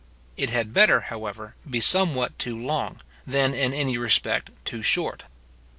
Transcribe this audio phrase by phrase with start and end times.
[0.35, 5.25] It had better, however, be somewhat too long, than in any respect too short.